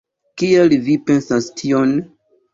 Kial 0.43 0.73
vi 0.87 0.95
pensas 1.11 1.51
tion? 1.63 1.95